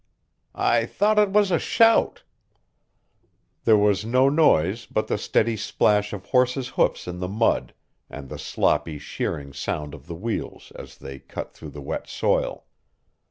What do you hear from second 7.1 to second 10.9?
the mud, and the sloppy, shearing sound of the wheels